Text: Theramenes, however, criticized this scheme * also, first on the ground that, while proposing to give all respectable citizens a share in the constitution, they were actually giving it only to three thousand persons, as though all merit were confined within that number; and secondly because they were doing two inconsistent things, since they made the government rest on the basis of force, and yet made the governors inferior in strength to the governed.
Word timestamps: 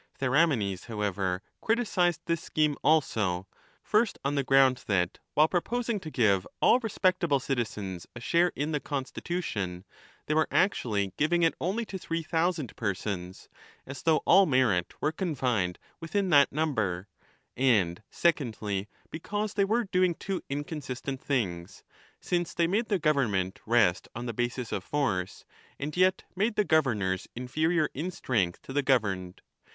Theramenes, 0.19 0.85
however, 0.85 1.43
criticized 1.61 2.21
this 2.25 2.41
scheme 2.41 2.75
* 2.79 2.83
also, 2.83 3.45
first 3.83 4.17
on 4.25 4.33
the 4.33 4.43
ground 4.43 4.83
that, 4.87 5.19
while 5.35 5.47
proposing 5.47 5.99
to 5.99 6.09
give 6.09 6.47
all 6.59 6.79
respectable 6.79 7.39
citizens 7.39 8.07
a 8.15 8.19
share 8.19 8.51
in 8.55 8.71
the 8.71 8.79
constitution, 8.79 9.85
they 10.25 10.33
were 10.33 10.47
actually 10.49 11.13
giving 11.17 11.43
it 11.43 11.53
only 11.61 11.85
to 11.85 11.99
three 11.99 12.23
thousand 12.23 12.75
persons, 12.75 13.47
as 13.85 14.01
though 14.01 14.23
all 14.25 14.47
merit 14.47 14.91
were 15.03 15.11
confined 15.11 15.77
within 15.99 16.31
that 16.31 16.51
number; 16.51 17.07
and 17.55 18.01
secondly 18.09 18.89
because 19.11 19.53
they 19.53 19.65
were 19.65 19.83
doing 19.83 20.15
two 20.15 20.41
inconsistent 20.49 21.21
things, 21.23 21.83
since 22.19 22.55
they 22.55 22.65
made 22.65 22.87
the 22.87 22.97
government 22.97 23.59
rest 23.67 24.07
on 24.15 24.25
the 24.25 24.33
basis 24.33 24.71
of 24.71 24.83
force, 24.83 25.45
and 25.79 25.95
yet 25.95 26.23
made 26.35 26.55
the 26.55 26.63
governors 26.63 27.27
inferior 27.35 27.87
in 27.93 28.09
strength 28.09 28.59
to 28.63 28.73
the 28.73 28.81
governed. 28.81 29.43